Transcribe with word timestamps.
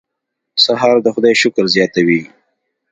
سهار 0.63 0.95
د 1.01 1.07
خدای 1.15 1.33
شکر 1.41 1.65
زیاتوي. 1.75 2.21